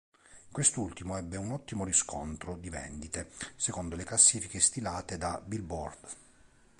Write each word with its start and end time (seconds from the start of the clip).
Quest'ultimo 0.51 1.15
ebbe 1.17 1.37
un 1.37 1.51
ottimo 1.51 1.85
riscontro 1.85 2.57
di 2.57 2.71
vendite 2.71 3.29
secondo 3.55 3.95
le 3.95 4.03
classifiche 4.03 4.59
stilate 4.59 5.15
da 5.19 5.39
Billboard. 5.45 6.09